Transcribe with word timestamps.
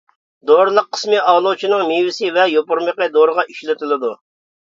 دورىلىق 0.51 0.87
قىسمى 0.95 1.19
ئالۇچىنىڭ 1.33 1.83
مېۋىسى 1.91 2.31
ۋە 2.37 2.45
يوپۇرمىقى 2.53 3.09
دورىغا 3.19 3.47
ئىشلىتىلىدۇ. 3.53 4.13